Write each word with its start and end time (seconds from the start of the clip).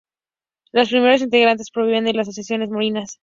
Las 0.71 0.89
primeras 0.89 1.21
integrantes 1.21 1.69
provenían 1.69 2.05
de 2.05 2.13
las 2.13 2.23
asociaciones 2.27 2.71
marianas. 2.71 3.19